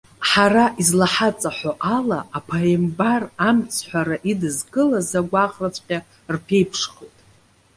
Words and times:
Ҳара 0.29 0.65
излаҳаҵаҳәо 0.81 1.71
ала, 1.97 2.19
аԥааимбар 2.37 3.23
амцҳәара 3.47 4.15
идызкылаз 4.31 5.09
агәаҟраҵәҟьа 5.19 5.99
рԥеиԥшхоит. 6.33 7.17